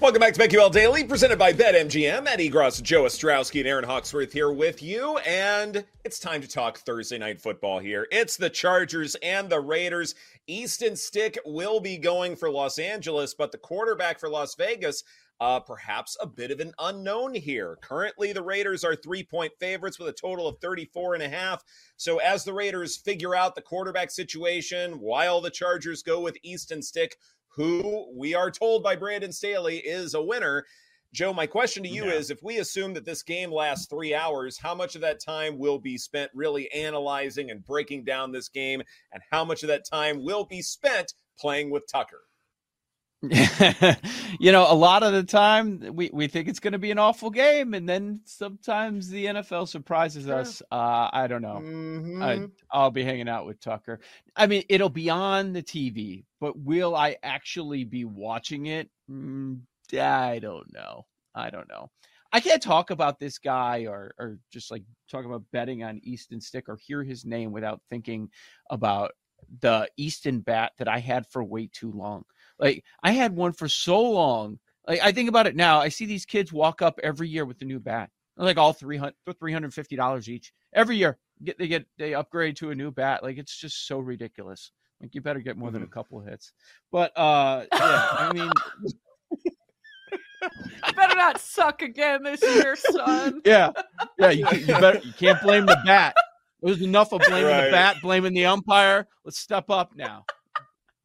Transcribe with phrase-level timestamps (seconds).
[0.00, 2.26] Welcome back to BetQL Daily, presented by BetMGM.
[2.26, 5.18] Eddie Gross, Joe Ostrowski, and Erin Hawksworth here with you.
[5.18, 8.06] And it's time to talk Thursday night football here.
[8.10, 10.14] It's the Chargers and the Raiders.
[10.46, 15.04] Easton Stick will be going for Los Angeles, but the quarterback for Las Vegas
[15.40, 17.76] uh, perhaps a bit of an unknown here.
[17.82, 21.62] Currently, the Raiders are three point favorites with a total of 34 and a half.
[21.96, 26.82] So, as the Raiders figure out the quarterback situation while the Chargers go with Easton
[26.82, 27.16] Stick,
[27.56, 30.64] who we are told by Brandon Staley is a winner.
[31.12, 34.58] Joe, my question to you is if we assume that this game lasts three hours,
[34.58, 38.82] how much of that time will be spent really analyzing and breaking down this game?
[39.12, 42.22] And how much of that time will be spent playing with Tucker?
[44.40, 46.98] you know, a lot of the time we, we think it's going to be an
[46.98, 50.62] awful game, and then sometimes the NFL surprises us.
[50.70, 51.60] Uh, I don't know.
[51.62, 52.22] Mm-hmm.
[52.22, 54.00] I, I'll be hanging out with Tucker.
[54.36, 58.90] I mean, it'll be on the TV, but will I actually be watching it?
[59.10, 59.60] Mm,
[59.98, 61.06] I don't know.
[61.34, 61.90] I don't know.
[62.32, 66.40] I can't talk about this guy or or just like talk about betting on Easton
[66.40, 68.28] Stick or hear his name without thinking
[68.70, 69.12] about
[69.60, 72.24] the Easton bat that I had for way too long.
[72.58, 74.58] Like I had one for so long.
[74.86, 75.80] Like I think about it now.
[75.80, 78.10] I see these kids walk up every year with the new bat.
[78.36, 80.52] Like all 300 $350 each.
[80.72, 83.22] Every year get they get they upgrade to a new bat.
[83.22, 84.72] Like it's just so ridiculous.
[85.00, 85.74] Like you better get more mm-hmm.
[85.74, 85.92] than a mm-hmm.
[85.92, 86.52] couple hits.
[86.90, 88.50] But uh yeah, I mean
[90.42, 93.40] you better not suck again this year, son.
[93.44, 93.70] Yeah,
[94.18, 94.30] yeah.
[94.30, 95.00] You, you better.
[95.00, 96.14] You can't blame the bat.
[96.62, 97.66] It was enough of blaming right.
[97.66, 99.06] the bat, blaming the umpire.
[99.24, 100.24] Let's step up now.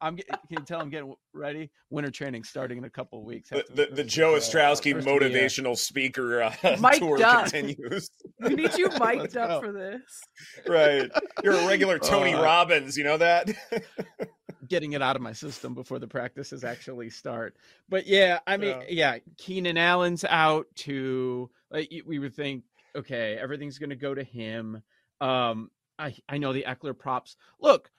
[0.00, 1.70] I'm getting, can you tell I'm getting ready?
[1.90, 3.50] Winter training starting in a couple of weeks.
[3.50, 6.50] The, the, the Joe Ostrowski uh, motivational speaker uh,
[6.94, 7.50] tour up.
[7.50, 8.10] continues.
[8.40, 9.60] We need you mic'd up go.
[9.60, 10.00] for this.
[10.66, 11.10] Right.
[11.44, 13.50] You're a regular Tony uh, Robbins, you know that?
[14.66, 17.56] getting it out of my system before the practices actually start.
[17.90, 22.64] But yeah, I mean, yeah, yeah Keenan Allen's out to like we would think,
[22.96, 24.82] okay, everything's going to go to him.
[25.20, 27.36] Um, I I know the Ekeler props.
[27.60, 27.90] Look,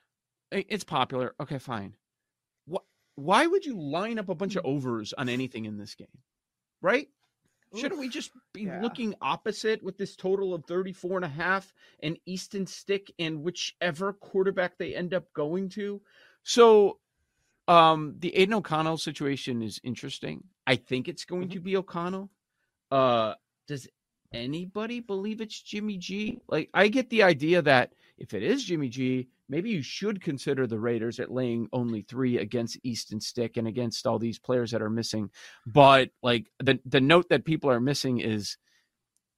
[0.52, 1.34] it's popular.
[1.40, 1.96] Okay, fine.
[2.66, 2.84] What?
[3.16, 6.08] Why would you line up a bunch of overs on anything in this game?
[6.82, 7.10] Right?
[7.76, 8.82] Shouldn't we just be yeah.
[8.82, 11.74] looking opposite with this total of 34 and a half
[12.04, 16.02] and Easton Stick and whichever quarterback they end up going to?
[16.44, 17.00] So
[17.68, 20.44] um the Aidan O'Connell situation is interesting.
[20.68, 21.54] I think it's going mm-hmm.
[21.54, 22.30] to be O'Connell.
[22.90, 23.36] Uh
[23.68, 23.88] does
[24.34, 26.42] anybody believe it's Jimmy G?
[26.50, 30.66] Like I get the idea that if it is Jimmy G, maybe you should consider
[30.66, 34.82] the Raiders at laying only three against Easton Stick and against all these players that
[34.82, 35.30] are missing.
[35.68, 38.58] But like the the note that people are missing is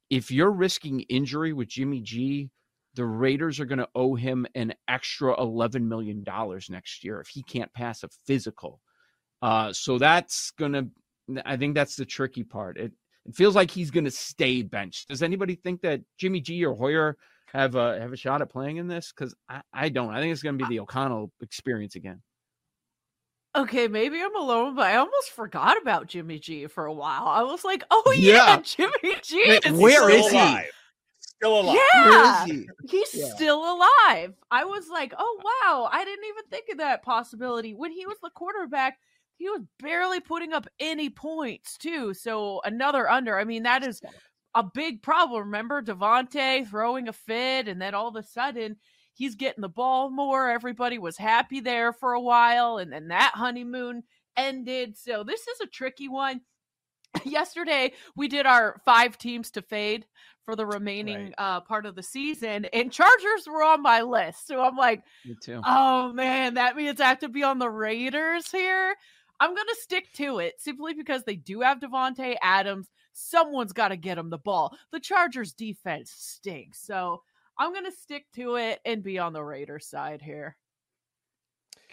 [0.08, 2.50] if you're risking injury with Jimmy G,
[2.94, 7.26] the Raiders are going to owe him an extra eleven million dollars next year if
[7.26, 8.80] he can't pass a physical.
[9.42, 10.86] Uh, so that's gonna.
[11.44, 12.78] I think that's the tricky part.
[12.78, 12.92] It
[13.26, 15.08] it feels like he's going to stay benched.
[15.08, 17.16] Does anybody think that Jimmy G or Hoyer
[17.54, 19.12] have a have a shot at playing in this?
[19.12, 20.10] Because I, I don't.
[20.14, 22.20] I think it's going to be the O'Connell experience again.
[23.56, 27.26] Okay, maybe I'm alone, but I almost forgot about Jimmy G for a while.
[27.28, 28.60] I was like, "Oh yeah, yeah.
[28.62, 30.36] Jimmy G." Wait, is where is he?
[30.36, 30.70] Alive?
[31.20, 31.78] Still alive?
[31.94, 32.68] Yeah, he?
[32.88, 33.28] he's yeah.
[33.34, 34.34] still alive.
[34.50, 38.16] I was like, "Oh wow, I didn't even think of that possibility." When he was
[38.22, 38.98] the quarterback,
[39.36, 42.12] he was barely putting up any points too.
[42.12, 43.38] So another under.
[43.38, 44.00] I mean, that is
[44.54, 45.44] a big problem.
[45.44, 48.76] Remember Davante throwing a fit, and then all of a sudden
[49.12, 50.50] he's getting the ball more.
[50.50, 54.02] Everybody was happy there for a while, and then that honeymoon
[54.36, 54.96] ended.
[54.96, 56.40] So this is a tricky one.
[57.24, 60.06] Yesterday we did our five teams to fade
[60.44, 61.34] for the remaining right.
[61.38, 64.46] uh, part of the season, and Chargers were on my list.
[64.46, 65.02] So I'm like,
[65.64, 68.94] oh man, that means I have to be on the Raiders here.
[69.40, 72.88] I'm gonna stick to it simply because they do have Davante Adams.
[73.14, 74.76] Someone's got to get him the ball.
[74.90, 76.80] The Chargers defense stinks.
[76.80, 77.22] So
[77.56, 80.56] I'm going to stick to it and be on the Raiders side here.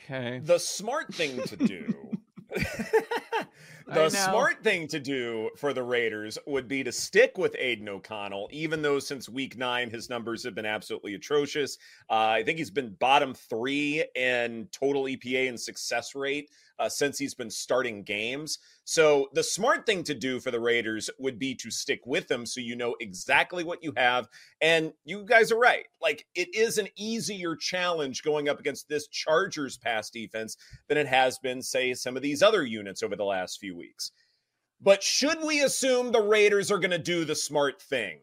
[0.04, 0.40] Okay.
[0.44, 1.94] The smart thing to do.
[3.88, 8.50] the smart thing to do for the Raiders would be to stick with Aidan O'Connell,
[8.52, 11.78] even though since week nine his numbers have been absolutely atrocious.
[12.10, 16.50] Uh, I think he's been bottom three in total EPA and success rate
[16.82, 18.58] uh, since he's been starting games.
[18.86, 22.46] So the smart thing to do for the Raiders would be to stick with them
[22.46, 24.28] so you know exactly what you have.
[24.62, 25.86] And you guys are right.
[26.02, 30.58] Like it is an easier challenge going up against this Chargers pass defense
[30.88, 33.81] than it has been, say, some of these other units over the last few weeks.
[34.82, 38.20] But should we assume the Raiders are going to do the smart thing?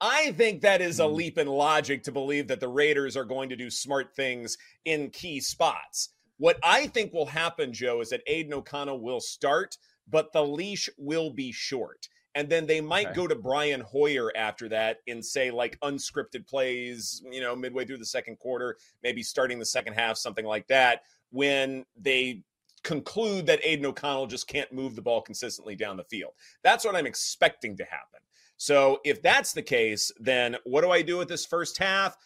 [0.00, 1.14] I think that is a hmm.
[1.14, 5.10] leap in logic to believe that the Raiders are going to do smart things in
[5.10, 6.10] key spots.
[6.38, 9.76] What I think will happen, Joe, is that Aidan O'Connell will start,
[10.08, 12.08] but the leash will be short.
[12.34, 13.16] And then they might okay.
[13.16, 17.98] go to Brian Hoyer after that in, say, like unscripted plays, you know, midway through
[17.98, 22.42] the second quarter, maybe starting the second half, something like that, when they
[22.84, 26.32] conclude that Aidan O'Connell just can't move the ball consistently down the field.
[26.62, 28.20] That's what I'm expecting to happen.
[28.56, 32.16] So if that's the case, then what do I do with this first half?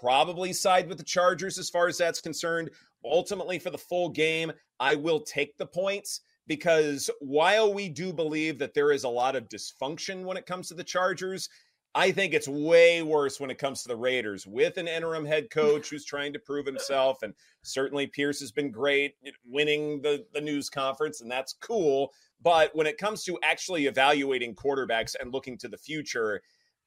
[0.00, 2.70] Probably side with the Chargers as far as that's concerned
[3.04, 8.58] ultimately for the full game, I will take the points because while we do believe
[8.58, 11.48] that there is a lot of dysfunction when it comes to the Chargers,
[11.94, 15.50] I think it's way worse when it comes to the Raiders with an interim head
[15.50, 17.22] coach who's trying to prove himself.
[17.22, 19.14] And certainly Pierce has been great
[19.46, 22.12] winning the, the news conference, and that's cool.
[22.40, 26.42] But when it comes to actually evaluating quarterbacks and looking to the future,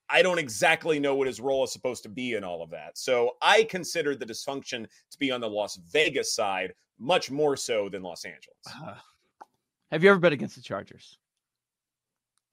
[0.09, 2.97] I don't exactly know what his role is supposed to be in all of that.
[2.97, 7.89] So I consider the dysfunction to be on the Las Vegas side much more so
[7.89, 8.57] than Los Angeles.
[8.83, 8.93] Uh,
[9.91, 11.17] have you ever bet against the Chargers?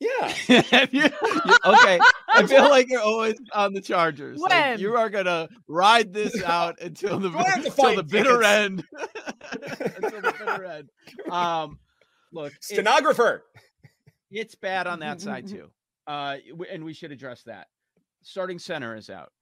[0.01, 0.35] Yeah.
[0.93, 1.11] you, you,
[1.65, 2.01] okay.
[2.29, 4.39] I feel like you're always on the Chargers.
[4.41, 4.51] When?
[4.51, 8.85] Like you are gonna ride this out until the until the bitter end.
[9.53, 10.91] until the bitter end.
[11.31, 11.79] Um,
[12.33, 13.45] look, stenographer.
[14.31, 15.71] it's bad on that side too.
[16.07, 16.37] Uh,
[16.71, 17.69] and we should address that.
[18.23, 19.33] Starting center is out.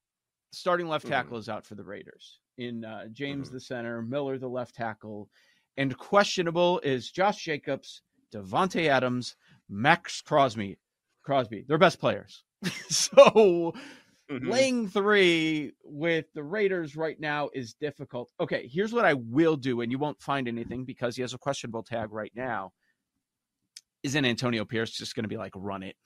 [0.52, 1.40] Starting left tackle mm-hmm.
[1.40, 2.40] is out for the Raiders.
[2.58, 3.56] In uh, James mm-hmm.
[3.56, 5.28] the center, Miller the left tackle,
[5.76, 8.02] and questionable is Josh Jacobs,
[8.34, 9.36] Davante Adams,
[9.68, 10.78] Maxx Crosby.
[11.22, 12.44] Crosby, they're best players.
[12.88, 13.74] so
[14.30, 14.48] mm-hmm.
[14.50, 18.30] laying three with the Raiders right now is difficult.
[18.40, 21.38] Okay, here's what I will do, and you won't find anything because he has a
[21.38, 22.72] questionable tag right now.
[24.02, 25.96] Isn't Antonio Pierce just going to be like, run it?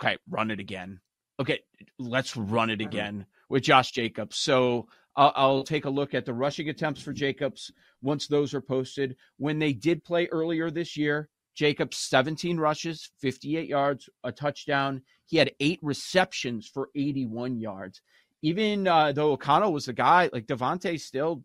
[0.00, 1.00] okay, run it again.
[1.40, 1.60] Okay,
[1.98, 4.36] let's run it again with Josh Jacobs.
[4.36, 7.70] So I'll, I'll, take a look at the rushing attempts for Jacobs
[8.02, 9.16] once those are posted.
[9.36, 15.02] When they did play earlier this year, Jacobs 17 rushes, 58 yards, a touchdown.
[15.24, 18.00] He had eight receptions for 81 yards.
[18.42, 21.42] Even uh, though O'Connell was the guy, like Davante still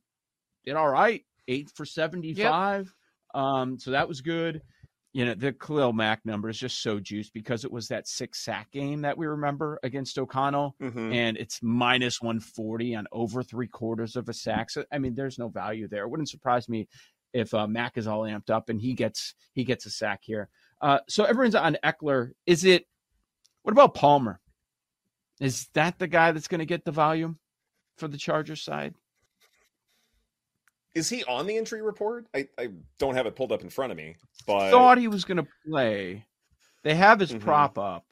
[0.65, 2.93] did all right, eight for 75.
[3.35, 3.43] Yep.
[3.43, 4.61] Um, so that was good
[5.13, 8.43] you know, the Khalil Mack number is just so juiced because it was that six
[8.43, 11.11] sack game that we remember against O'Connell, mm-hmm.
[11.11, 14.69] and it's minus 140 on over three quarters of a sack.
[14.69, 16.03] So, I mean, there's no value there.
[16.03, 16.87] It wouldn't surprise me
[17.33, 20.49] if uh, Mack is all amped up and he gets he gets a sack here.
[20.81, 22.31] Uh, so everyone's on Ekeler.
[22.45, 22.87] Is it?
[23.63, 24.39] What about Palmer?
[25.39, 27.39] Is that the guy that's going to get the volume
[27.97, 28.95] for the Chargers side?
[30.93, 32.27] Is he on the injury report?
[32.35, 32.69] I, I
[32.99, 35.47] don't have it pulled up in front of me, but thought he was going to
[35.69, 36.25] play.
[36.83, 37.39] They have his mm-hmm.
[37.39, 38.05] prop up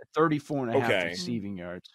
[0.00, 1.88] at 34 and a half receiving yards.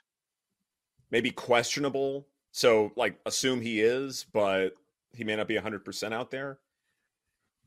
[1.12, 2.28] Maybe questionable.
[2.52, 4.74] So, like, assume he is, but
[5.14, 6.60] he may not be 100% out there.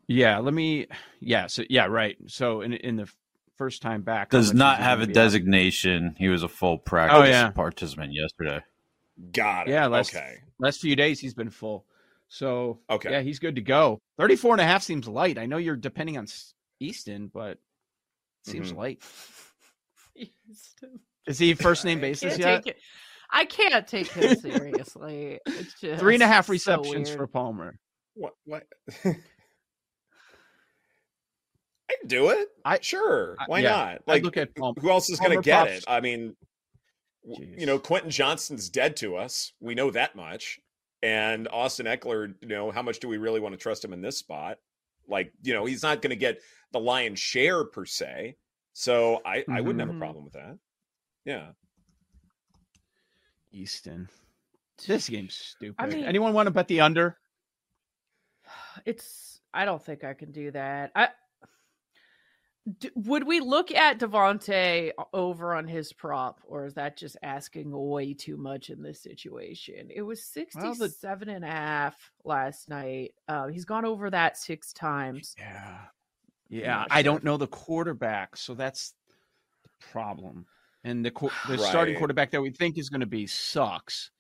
[0.07, 0.87] Yeah, let me.
[1.21, 2.17] Yeah, so yeah, right.
[2.27, 3.11] So in in the
[3.57, 6.09] first time back, does not have a designation.
[6.09, 6.19] Out?
[6.19, 7.51] He was a full practice oh, yeah.
[7.51, 8.61] participant yesterday.
[9.33, 9.73] Got it.
[9.73, 10.39] Yeah, last, okay.
[10.59, 11.85] Last few days he's been full.
[12.29, 14.01] So okay, yeah, he's good to go.
[14.19, 15.39] 34 and a half seems light.
[15.39, 16.27] I know you're depending on
[16.81, 17.59] Easton, but
[18.45, 18.79] seems mm-hmm.
[18.79, 19.03] light.
[20.17, 21.01] Easton.
[21.27, 22.65] Is he first name basis yet?
[23.31, 25.41] I can't take him seriously.
[25.47, 27.79] It's just three and a half receptions so for Palmer.
[28.15, 28.35] What?
[28.45, 28.65] What?
[31.95, 32.49] I can do it.
[32.65, 33.37] I sure.
[33.47, 34.03] Why yeah, not?
[34.07, 34.81] Like, look at Palmer.
[34.81, 35.85] who else is going to get it?
[35.87, 36.37] I mean,
[37.29, 37.61] Jeez.
[37.61, 39.53] you know, Quentin Johnston's dead to us.
[39.61, 40.61] We know that much.
[41.03, 44.01] And Austin Ekeler, you know, how much do we really want to trust him in
[44.01, 44.59] this spot?
[45.07, 46.41] Like, you know, he's not going to get
[46.73, 48.37] the lion's share per se.
[48.73, 49.53] So I, mm-hmm.
[49.53, 50.01] I wouldn't have a mm-hmm.
[50.01, 50.59] problem with that.
[51.25, 51.49] Yeah.
[53.53, 54.09] Easton.
[54.87, 55.77] This game's stupid.
[55.79, 57.17] I mean, Anyone want to bet the under?
[58.85, 60.91] It's I don't think I can do that.
[60.97, 61.11] I
[62.79, 67.71] D- would we look at Davante over on his prop, or is that just asking
[67.71, 69.89] way too much in this situation?
[69.95, 71.33] It was 67 well, the...
[71.33, 73.13] and a half last night.
[73.29, 75.35] Uh, he's gone over that six times.
[75.39, 75.77] Yeah.
[76.49, 76.83] Yeah.
[76.83, 76.87] Sure.
[76.91, 78.95] I don't know the quarterback, so that's
[79.63, 80.47] the problem.
[80.85, 81.61] And the, the right.
[81.61, 84.11] starting quarterback that we think is going to be sucks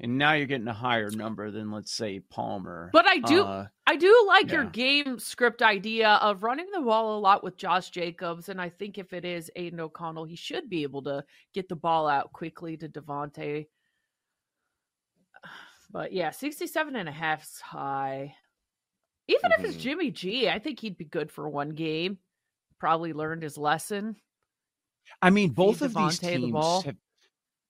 [0.00, 2.90] and now you're getting a higher number than let's say Palmer.
[2.92, 4.54] But I do uh, I do like yeah.
[4.54, 8.70] your game script idea of running the ball a lot with Josh Jacobs and I
[8.70, 12.32] think if it is Aidan O'Connell, he should be able to get the ball out
[12.32, 13.66] quickly to Davante.
[15.92, 18.36] But yeah, 67 and a half is high.
[19.26, 19.60] Even mm-hmm.
[19.60, 19.82] if it's mm-hmm.
[19.82, 22.18] Jimmy G, I think he'd be good for one game.
[22.78, 24.14] Probably learned his lesson.
[25.20, 26.96] I mean, both Feed of Davante these teams the have,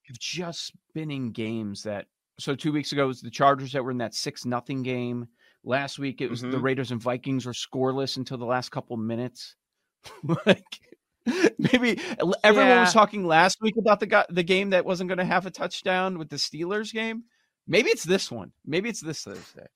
[0.03, 2.09] have just been in games that
[2.41, 5.29] so two weeks ago it was the Chargers that were in that six nothing game.
[5.63, 6.53] Last week it was mm-hmm.
[6.53, 9.57] the Raiders and Vikings were scoreless until the last couple minutes.
[10.47, 10.65] like
[11.59, 12.01] maybe
[12.43, 12.81] everyone yeah.
[12.81, 16.19] was talking last week about the the game that wasn't going to have a touchdown
[16.19, 17.25] with the Steelers game.
[17.67, 18.53] Maybe it's this one.
[18.65, 19.67] Maybe it's this Thursday.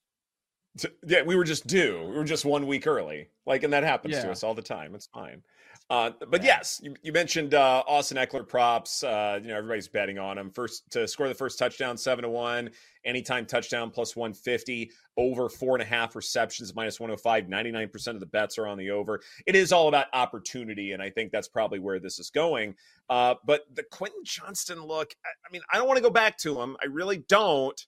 [0.77, 2.05] So, yeah, we were just due.
[2.09, 3.29] We were just one week early.
[3.47, 4.25] Like, and that happens yeah.
[4.25, 4.95] to us all the time.
[4.95, 5.43] It's fine.
[5.91, 6.57] Uh, but yeah.
[6.57, 9.03] yes, you, you mentioned uh, Austin Ekeler props.
[9.03, 12.29] Uh, you know, everybody's betting on him first to score the first touchdown, seven to
[12.31, 12.71] one.
[13.05, 14.91] Anytime touchdown plus one fifty.
[15.17, 17.49] Over four and a half receptions minus one hundred oh five.
[17.49, 19.21] Ninety nine percent of the bets are on the over.
[19.47, 22.75] It is all about opportunity, and I think that's probably where this is going.
[23.11, 25.15] Uh, but the Quentin Johnston look.
[25.25, 26.77] I, I mean, I don't want to go back to him.
[26.83, 27.81] I really don't.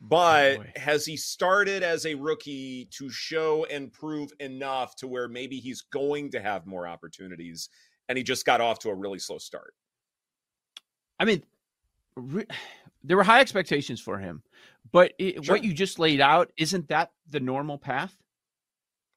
[0.00, 5.58] But has he started as a rookie to show and prove enough to where maybe
[5.58, 7.68] he's going to have more opportunities
[8.08, 9.74] and he just got off to a really slow start?
[11.18, 11.42] I mean,
[12.14, 12.46] re-
[13.02, 14.42] there were high expectations for him,
[14.92, 15.56] but it, sure.
[15.56, 18.14] what you just laid out isn't that the normal path?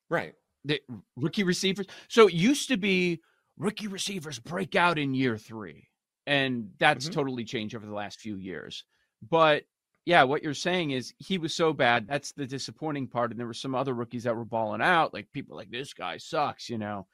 [0.09, 0.33] Right.
[0.65, 0.81] The
[1.15, 1.87] rookie receivers.
[2.07, 3.21] So it used to be
[3.57, 5.87] rookie receivers break out in year three,
[6.25, 7.13] and that's mm-hmm.
[7.13, 8.83] totally changed over the last few years.
[9.27, 9.63] But
[10.05, 12.07] yeah, what you're saying is he was so bad.
[12.07, 13.31] That's the disappointing part.
[13.31, 16.17] And there were some other rookies that were balling out, like people like this guy
[16.17, 17.07] sucks, you know,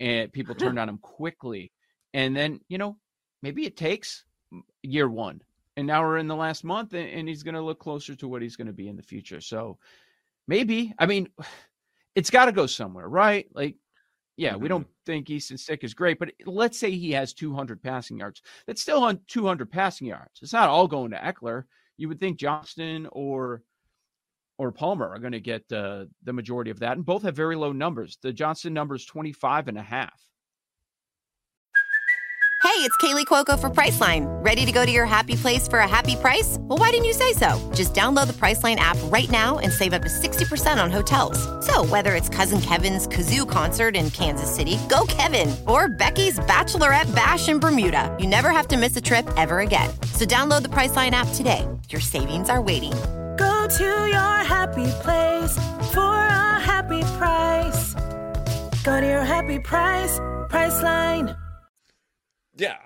[0.00, 1.72] and people turned on him quickly.
[2.12, 2.96] And then, you know,
[3.42, 4.24] maybe it takes
[4.82, 5.40] year one.
[5.76, 8.28] And now we're in the last month and, and he's going to look closer to
[8.28, 9.40] what he's going to be in the future.
[9.40, 9.78] So
[10.48, 11.28] maybe, I mean,
[12.14, 13.46] it's got to go somewhere, right?
[13.54, 13.76] Like,
[14.36, 14.62] yeah, mm-hmm.
[14.62, 18.42] we don't think Easton Stick is great, but let's say he has 200 passing yards.
[18.66, 20.40] That's still on 200 passing yards.
[20.42, 21.64] It's not all going to Ekeler
[21.96, 23.62] you would think Johnston or
[24.58, 26.96] or Palmer are going to get uh, the majority of that.
[26.96, 28.18] And both have very low numbers.
[28.22, 30.12] The Johnston number is 25 and a half.
[32.62, 34.24] Hey, it's Kaley Cuoco for Priceline.
[34.42, 36.58] Ready to go to your happy place for a happy price?
[36.60, 37.58] Well, why didn't you say so?
[37.74, 41.38] Just download the Priceline app right now and save up to 60% on hotels.
[41.66, 47.12] So whether it's Cousin Kevin's Kazoo concert in Kansas City, go Kevin, or Becky's Bachelorette
[47.16, 49.90] Bash in Bermuda, you never have to miss a trip ever again.
[50.14, 51.66] So download the Priceline app today.
[51.92, 52.92] Your savings are waiting.
[53.36, 55.54] Go to your happy place
[55.92, 57.92] for a happy price.
[58.82, 60.18] Go to your happy price,
[60.48, 61.36] Priceline.
[62.56, 62.78] Yeah.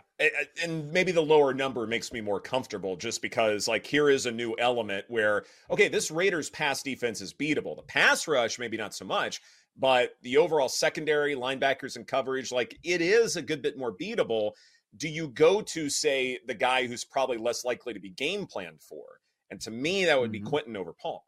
[0.64, 4.32] And maybe the lower number makes me more comfortable just because, like, here is a
[4.32, 7.76] new element where, okay, this Raiders pass defense is beatable.
[7.76, 9.40] The pass rush, maybe not so much,
[9.76, 14.52] but the overall secondary, linebackers, and coverage, like, it is a good bit more beatable
[14.96, 18.80] do you go to say the guy who's probably less likely to be game planned
[18.80, 19.04] for?
[19.50, 20.48] And to me, that would be mm-hmm.
[20.48, 21.20] Quentin over Palmer.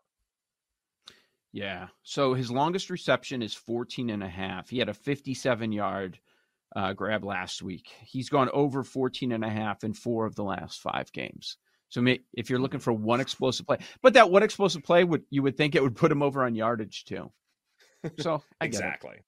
[1.53, 1.89] Yeah.
[2.03, 4.69] So his longest reception is 14 and a half.
[4.69, 6.19] He had a 57 yard
[6.77, 7.89] uh, grab last week.
[8.05, 11.57] He's gone over 14 and a half in four of the last five games.
[11.89, 15.43] So if you're looking for one explosive play, but that one explosive play would you
[15.43, 17.33] would think it would put him over on yardage too.
[18.21, 19.23] So exactly.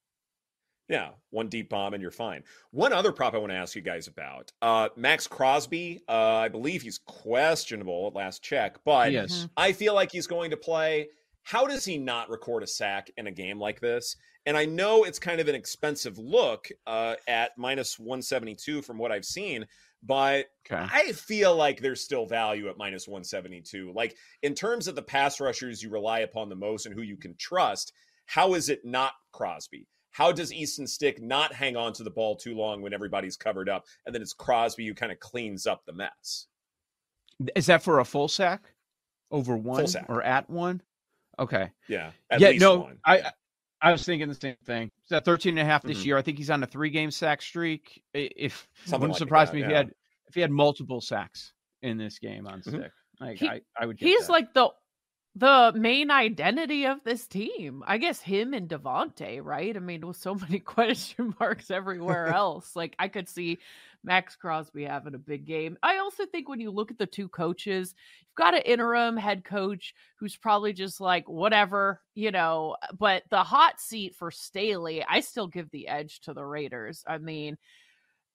[0.91, 2.43] Yeah, one deep bomb and you're fine.
[2.73, 6.01] One other prop I want to ask you guys about uh, Maxx Crosby.
[6.09, 9.33] Uh, I believe he's questionable at last check, but yes.
[9.33, 9.47] Mm-hmm.
[9.57, 11.07] I feel like he's going to play.
[11.45, 14.17] How does he not record a sack in a game like this?
[14.47, 19.13] And I know it's kind of an expensive look uh, at minus 172 from what
[19.13, 19.67] I've seen,
[20.03, 20.87] but okay.
[20.93, 23.93] I feel like there's still value at minus 172.
[23.95, 27.17] Like in terms of the pass rushers you rely upon the most and who you
[27.17, 27.93] can trust,
[28.27, 29.87] how is it not Crosby?
[30.11, 33.69] How does Easton Stick not hang on to the ball too long when everybody's covered
[33.69, 33.87] up?
[34.07, 36.47] And then it's Crosby who kind of cleans up the mess.
[37.55, 38.63] Is that for a full sack
[39.31, 40.07] over one sack.
[40.09, 40.83] or at one?
[41.39, 41.71] Okay.
[41.89, 42.11] Yeah.
[42.39, 42.53] yeah.
[42.53, 42.99] no, one.
[43.05, 43.31] I
[43.83, 44.91] I was thinking the same thing.
[45.03, 46.07] He's at 13 and a half this mm-hmm.
[46.09, 46.19] year.
[46.19, 48.03] I think he's on a three game sack streak.
[48.13, 49.69] If Something wouldn't like surprise that, me if yeah.
[49.69, 49.95] he had
[50.27, 51.53] if he had multiple sacks
[51.83, 52.79] in this game on mm-hmm.
[52.79, 52.93] stick.
[53.21, 53.99] Like, he, I, I would.
[53.99, 54.33] He's that.
[54.33, 54.71] like the
[55.37, 57.85] the main identity of this team.
[57.87, 59.77] I guess him and Davante, right?
[59.77, 63.59] I mean, with so many question marks everywhere else, like I could see
[64.03, 65.77] Maxx Crosby having a big game.
[65.83, 69.45] I also think when you look at the two coaches, you've got an interim head
[69.45, 75.21] coach who's probably just like, whatever, you know, but the hot seat for Staley, I
[75.21, 77.05] still give the edge to the Raiders.
[77.07, 77.57] I mean,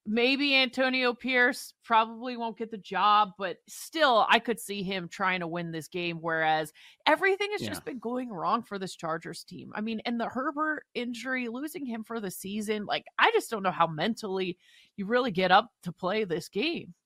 [0.05, 5.39] maybe Antonio Pierce probably won't get the job, but still, I could see him trying
[5.39, 6.17] to win this game.
[6.21, 6.71] Whereas
[7.07, 7.69] everything has yeah.
[7.69, 9.71] just been going wrong for this Chargers team.
[9.73, 13.63] I mean, and the Herbert injury, losing him for the season, like, I just don't
[13.63, 14.57] know how mentally
[14.95, 16.93] you really get up to play this game.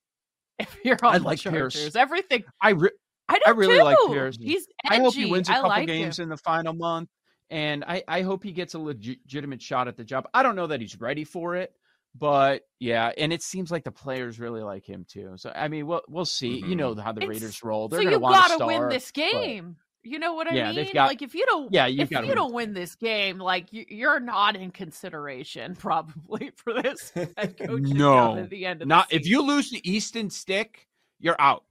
[0.59, 1.95] If you're on I like Chargers, Pierce.
[1.95, 2.43] everything.
[2.61, 2.91] I, re-
[3.29, 3.83] I, I really too.
[3.85, 4.37] like Pierce.
[4.37, 4.97] He's edgy.
[4.97, 6.23] I hope he wins a couple like games him.
[6.23, 7.07] in the final month.
[7.49, 10.27] And I, I hope he gets a legitimate shot at the job.
[10.33, 11.73] I don't know that he's ready for it,
[12.15, 15.33] but yeah, and it seems like the players really like him too.
[15.37, 16.61] So I mean, we'll we'll see.
[16.61, 16.69] Mm-hmm.
[16.69, 17.87] You know how the it's, Raiders roll.
[17.87, 19.75] They're so you gotta win this game.
[19.77, 20.93] But, you know what I yeah, mean?
[20.93, 24.07] Got, like if you don't, yeah, you if you don't win this game, like you,
[24.07, 29.11] are not in consideration probably for this head coaching no, at the end of not
[29.11, 30.87] if you lose to Easton Stick,
[31.19, 31.63] you're out.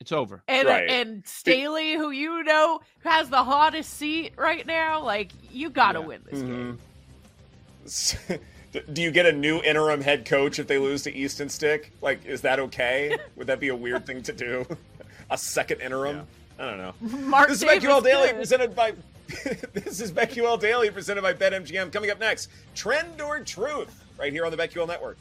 [0.00, 0.44] It's over.
[0.46, 0.88] And right.
[0.88, 6.00] and Staley, who you know has the hottest seat right now, like you got to
[6.00, 6.06] yeah.
[6.06, 8.36] win this mm-hmm.
[8.36, 8.40] game.
[8.72, 11.92] Do you get a new interim head coach if they lose to Easton Stick?
[12.02, 13.16] Like, is that okay?
[13.36, 14.66] Would that be a weird thing to do?
[15.30, 16.16] a second interim?
[16.58, 16.64] Yeah.
[16.64, 16.94] I don't know.
[17.20, 18.92] Mark this Davis is BetQL Daily presented by.
[19.72, 21.92] this is BetQL Daily presented by BetMGM.
[21.92, 25.18] Coming up next, Trend or Truth, right here on the BetQL Network.